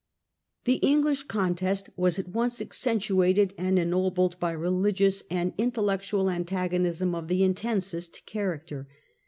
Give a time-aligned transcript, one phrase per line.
[0.63, 7.27] The English contest was at once accentuated and ennobled by religious and intellectual antagonism of
[7.27, 8.87] the intensest character.